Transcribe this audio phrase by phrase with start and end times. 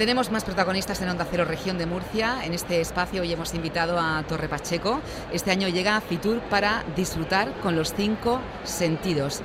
[0.00, 2.42] Tenemos más protagonistas en Onda Cero Región de Murcia.
[2.42, 4.98] En este espacio hoy hemos invitado a Torre Pacheco.
[5.30, 9.42] Este año llega a Fitur para disfrutar con los cinco sentidos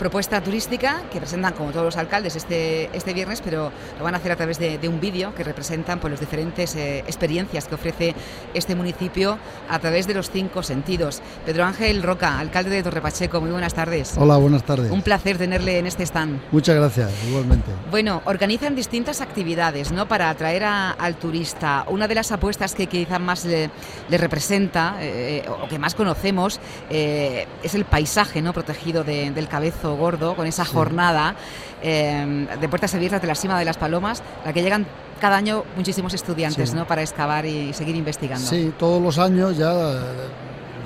[0.00, 4.16] propuesta turística que presentan como todos los alcaldes este, este viernes, pero lo van a
[4.16, 8.14] hacer a través de, un vídeo que representan pues, las diferentes eh, experiencias que ofrece
[8.54, 11.20] este municipio a través de los cinco sentidos.
[11.44, 14.14] Pedro Ángel Roca, alcalde de Torre Pacheco, muy buenas tardes.
[14.16, 14.90] Hola, buenas tardes.
[14.90, 16.40] Un placer tenerle en este stand.
[16.50, 17.70] Muchas gracias, igualmente.
[17.90, 20.08] Bueno, organizan distintas actividades ¿no?
[20.08, 21.84] para atraer al turista.
[21.88, 23.70] Una de las apuestas que quizás más le,
[24.08, 28.54] representa eh, o que más conocemos eh, es el paisaje ¿no?
[28.54, 31.34] protegido del cabezo Gordo, con esa jornada
[31.82, 34.86] eh, de puertas abiertas de la cima de las Palomas, la que llegan
[35.20, 36.86] cada año muchísimos estudiantes ¿no?
[36.86, 38.46] para excavar y seguir investigando.
[38.46, 39.72] Sí, todos los años ya,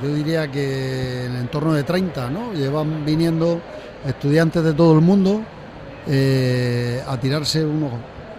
[0.03, 2.53] yo diría que en el entorno de 30, ¿no?
[2.53, 3.61] llevan viniendo
[4.05, 5.41] estudiantes de todo el mundo
[6.07, 7.93] eh, a tirarse unos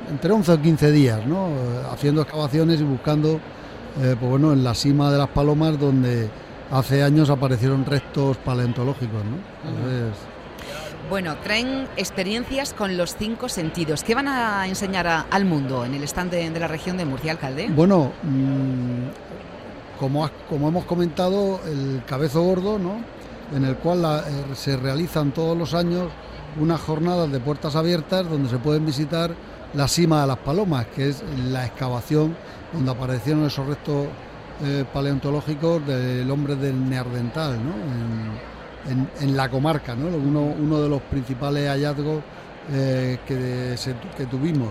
[0.10, 1.50] entre 11 o 15 días, ¿no?
[1.92, 3.40] haciendo excavaciones y buscando
[4.02, 6.30] eh, pues bueno, en la cima de las Palomas donde
[6.70, 9.24] hace años aparecieron restos paleontológicos.
[9.24, 10.35] ¿no?
[11.10, 14.04] Bueno, traen experiencias con los cinco sentidos.
[14.04, 17.68] ¿Qué van a enseñar al mundo en el stand de, la región de Murcia, alcalde?
[17.70, 23.16] Bueno, mm, como, como hemos comentado, el cabezo gordo, ¿no?
[23.54, 26.10] en el cual eh, se realizan todos los años
[26.60, 29.36] unas jornadas de puertas abiertas donde se pueden visitar
[29.74, 32.36] la cima de las palomas, que es la excavación
[32.72, 34.08] donde aparecieron esos restos
[34.64, 38.55] eh, paleontológicos del hombre del Neardental, ¿no?
[39.22, 40.08] La comarca, ¿no?
[40.08, 42.22] uno, uno, de los principales hallazgos
[42.72, 44.70] eh, que, tuvimos.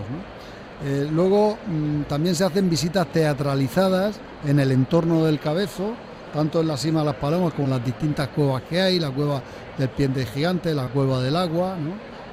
[0.83, 5.93] Eh, luego mm, también se hacen visitas teatralizadas en el entorno del Cabezo,
[6.33, 9.11] tanto en la cima de las Palomas como en las distintas cuevas que hay, la
[9.11, 9.41] cueva
[9.77, 11.77] del Piente Gigante, la cueva del agua,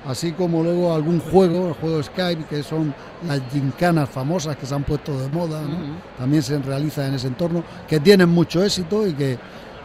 [0.06, 2.92] así como luego algún juego, el juego Skype, que son
[3.27, 5.62] las gincanas famosas que se han puesto de moda,
[6.19, 9.38] también se realiza en ese entorno, que tienen mucho éxito y que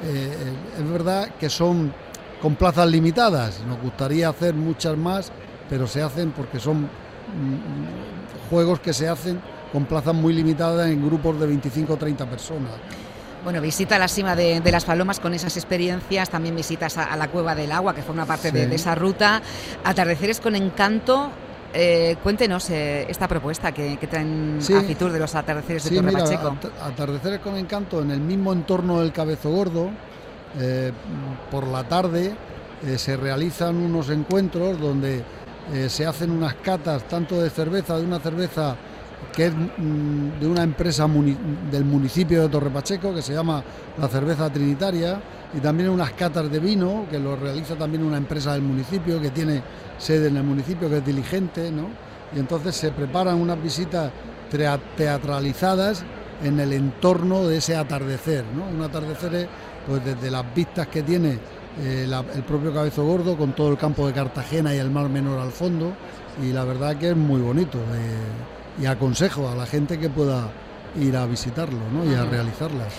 [0.03, 1.93] eh, es verdad que son
[2.41, 5.31] con plazas limitadas, nos gustaría hacer muchas más,
[5.69, 9.41] pero se hacen porque son mm, juegos que se hacen
[9.71, 12.71] con plazas muy limitadas en grupos de 25 o 30 personas.
[13.43, 17.55] Bueno, visita la cima de, las Palomas con esas experiencias, también visitas a, la Cueva
[17.55, 19.41] del Agua, que forma parte de, esa ruta,
[19.83, 21.31] atardeceres con encanto.
[21.79, 26.57] Eh, cuéntenos eh, esta propuesta que, traen a Fitur de los atardeceres de Torre Pacheco.
[26.81, 29.91] Atardeceres con encanto en el mismo entorno del Cabezo Gordo.
[30.59, 30.91] Eh,
[31.51, 32.33] por la tarde
[32.95, 35.23] se realizan unos encuentros donde
[35.87, 38.75] se hacen unas catas tanto de cerveza, de una cerveza
[39.35, 41.07] que es mm, de una empresa
[41.71, 43.63] del municipio de Torre Pacheco que se llama
[43.99, 45.21] la Cerveza Trinitaria
[45.53, 49.29] y también unas catas de vino que lo realiza también una empresa del municipio que
[49.29, 49.61] tiene
[49.97, 51.89] sede en el municipio que es diligente, ¿no?
[52.35, 54.11] Y entonces se preparan unas visitas
[54.97, 56.03] teatralizadas
[56.43, 58.65] en el entorno de ese atardecer, ¿no?
[58.65, 59.47] Un atardecer
[59.87, 61.39] pues desde las vistas que tiene
[61.79, 65.39] eh, el propio Cabezo Gordo con todo el campo de Cartagena y el Mar Menor
[65.39, 65.93] al fondo
[66.43, 70.49] y la verdad que es muy bonito eh, y aconsejo a la gente que pueda
[70.99, 72.09] ir a visitarlo ¿no?
[72.09, 72.93] y a realizarlas.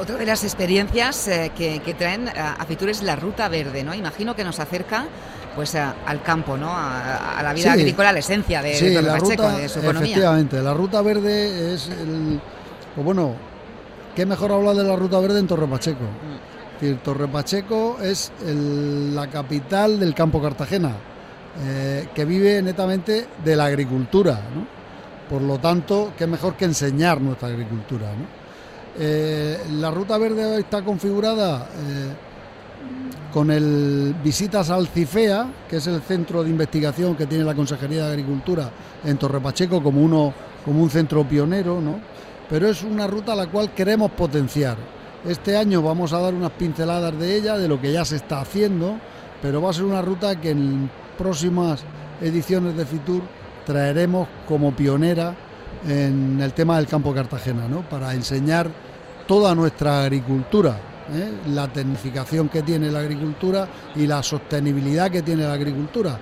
[0.00, 3.92] Otra de las experiencias eh, que, traen a Fitur es la ruta verde, ¿no?
[3.94, 5.04] Imagino que nos acerca
[5.54, 6.70] pues al campo, ¿no?
[6.72, 10.10] A, la vida agrícola, a la esencia de, de la ruta, de su economía.
[10.10, 12.40] Efectivamente, la ruta verde es el.
[12.94, 13.34] Pues bueno,
[14.16, 16.04] qué mejor hablar de la ruta verde en Torre Pacheco.
[16.04, 16.94] Mm.
[17.04, 20.92] Torre Pacheco es la capital del campo Cartagena,
[21.62, 24.66] eh, que vive netamente de la agricultura, ¿no?
[25.28, 28.39] Por lo tanto, qué mejor que enseñar nuestra agricultura, ¿no?
[28.98, 32.12] Eh, la ruta verde está configurada eh,
[33.32, 38.06] con el Visitas al CIFEA, que es el centro de investigación que tiene la Consejería
[38.06, 38.70] de Agricultura
[39.04, 40.34] en Torrepacheco como, uno,
[40.64, 42.00] como un centro pionero, ¿no?
[42.50, 44.76] pero es una ruta a la cual queremos potenciar.
[45.24, 48.40] Este año vamos a dar unas pinceladas de ella, de lo que ya se está
[48.40, 48.96] haciendo,
[49.40, 51.84] pero va a ser una ruta que en próximas
[52.20, 53.22] ediciones de Fitur
[53.64, 55.36] traeremos como pionera
[55.88, 57.82] en el tema del campo Cartagena, ¿no?
[57.88, 58.70] para enseñar
[59.26, 60.78] toda nuestra agricultura,
[61.12, 61.50] ¿eh?
[61.50, 66.18] la tecnificación que tiene la agricultura y la sostenibilidad que tiene la agricultura,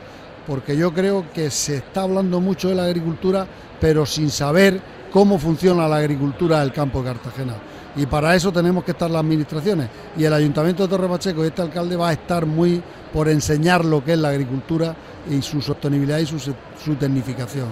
[0.46, 3.46] porque yo creo que se está hablando mucho de la agricultura,
[3.80, 4.80] pero sin saber
[5.12, 7.54] cómo funciona la agricultura del campo Cartagena.
[7.96, 9.88] Y para eso tenemos que estar las administraciones.
[10.16, 12.82] Y el Ayuntamiento de Torre Pacheco y este alcalde va a estar muy
[13.12, 14.94] por enseñar lo que es la agricultura
[15.28, 17.66] y su sostenibilidad y su, su tecnificación.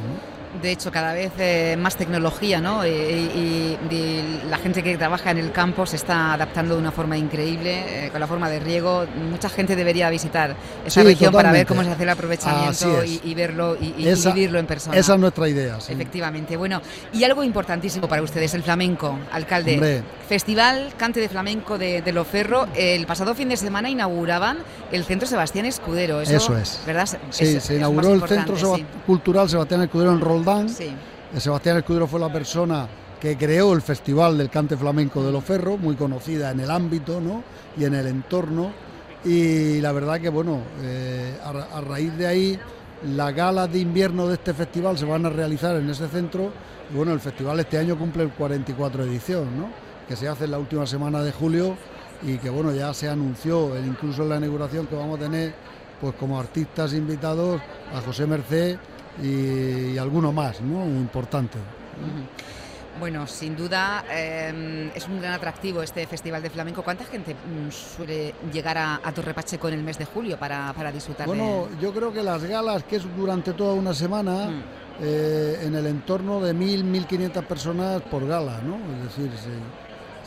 [0.60, 2.86] De hecho, cada vez eh, más tecnología, ¿no?
[2.86, 3.76] Y,
[4.48, 8.10] la gente que trabaja en el campo se está adaptando de una forma increíble, eh,
[8.10, 9.06] con la forma de riego.
[9.30, 10.54] Mucha gente debería visitar
[10.84, 14.96] esa región para ver cómo se hace el aprovechamiento y, verlo y, vivirlo en persona.
[14.96, 15.78] Esa es nuestra idea.
[15.88, 16.56] Efectivamente.
[16.56, 16.80] Bueno,
[17.12, 20.02] y algo importantísimo para ustedes, el flamenco, alcalde.
[20.28, 22.66] Festival Cante de Flamenco de, de Loferro.
[22.74, 24.58] El pasado fin de semana inauguraban
[24.92, 26.20] el Centro Sebastián Escudero.
[26.20, 26.80] Eso, es.
[26.86, 27.08] ¿Verdad?
[27.30, 28.56] Sí, se inauguró el Centro
[29.06, 30.45] Cultural Sebastián Escudero en Roldán.
[30.68, 30.92] Sí.
[31.34, 32.86] Eh, Sebastián Escudero fue la persona
[33.20, 37.42] que creó el Festival del Cante Flamenco de Loferro, muy conocida en el ámbito ¿no?
[37.76, 38.70] y en el entorno.
[39.24, 42.58] Y la verdad que, bueno, eh, a, raíz de ahí,
[43.16, 46.52] las galas de invierno de este festival se van a realizar en ese centro.
[46.92, 49.68] Y bueno, el festival este año cumple el 44 edición, ¿no?
[50.06, 51.74] que se hace en la última semana de julio
[52.22, 55.52] y que bueno, ya se anunció incluso en la inauguración que vamos a tener
[56.00, 57.60] pues como artistas invitados
[57.92, 58.78] a José Merced
[59.22, 60.84] y, alguno más, ¿no?
[60.84, 61.58] Importante.
[62.98, 66.82] Bueno, sin duda em, es un gran atractivo este Festival de Flamenco.
[66.82, 70.90] ¿Cuánta gente mm, suele llegar a, Torre Pacheco en el mes de julio para, para
[70.90, 71.26] disfrutar?
[71.26, 74.62] Bueno, yo creo que las galas, que es durante toda una semana, mm.
[75.02, 78.76] eh, en el entorno de 1.000, 1.500 personas por gala, ¿no?
[78.96, 79.30] Es decir,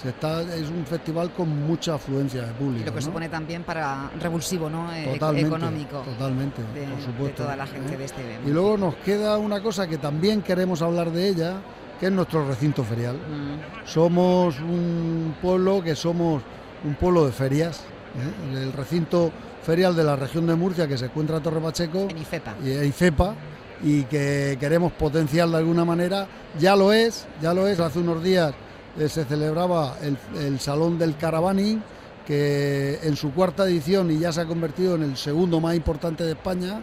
[0.05, 2.81] está, es un festival con mucha afluencia de público.
[2.81, 4.93] Y lo que supone también para revulsivo ¿no?
[4.93, 5.99] E-, económico.
[6.01, 7.43] Totalmente, de, por supuesto.
[7.43, 8.49] toda la gente de este evento.
[8.49, 11.55] Y luego nos queda una cosa que también queremos hablar de ella,
[11.99, 13.15] que es nuestro recinto ferial.
[13.15, 13.85] Mm.
[13.87, 16.43] Somos un pueblo que somos
[16.83, 17.81] un pueblo de ferias.
[18.15, 18.57] ¿eh?
[18.63, 19.31] El recinto
[19.63, 22.07] ferial de la región de Murcia que se encuentra en Torre Pacheco.
[22.09, 22.55] En IFEPA.
[22.63, 23.35] Y, IFEPA
[23.83, 26.27] y que queremos potenciar de alguna manera.
[26.57, 27.79] Ya lo es, ya lo es.
[27.79, 28.53] Hace unos días
[28.97, 31.81] eh, se celebraba el, Salón del Caravaning,
[32.25, 36.23] que en su cuarta edición y ya se ha convertido en el segundo más importante
[36.23, 36.81] de España,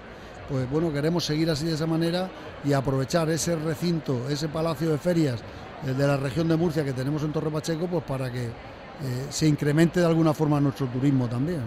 [0.49, 2.29] pues bueno, queremos seguir así de esa manera
[2.64, 5.41] y aprovechar ese recinto, ese palacio de ferias
[5.87, 9.26] eh, de la región de Murcia que tenemos en Torre Pacheco, pues para que eh,
[9.31, 11.61] se incremente de alguna forma nuestro turismo también.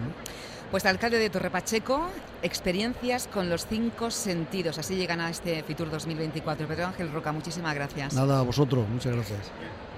[0.71, 2.09] Pues alcalde de Torre Pacheco,
[2.43, 4.77] experiencias con los cinco sentidos.
[4.77, 6.67] Así llegan a este Fitur 2024.
[6.67, 8.13] Pedro Ángel Roca, muchísimas gracias.
[8.13, 9.51] Nada, a vosotros, muchas gracias.